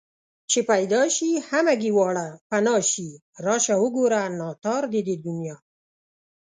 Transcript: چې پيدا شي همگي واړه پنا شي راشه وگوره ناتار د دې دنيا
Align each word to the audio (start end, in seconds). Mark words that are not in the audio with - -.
چې 0.51 0.59
پيدا 0.71 1.01
شي 1.15 1.29
همگي 1.49 1.91
واړه 1.97 2.27
پنا 2.49 2.75
شي 2.91 3.09
راشه 3.45 3.75
وگوره 3.81 4.21
ناتار 4.39 4.83
د 4.93 4.95
دې 5.07 5.15
دنيا 5.25 5.55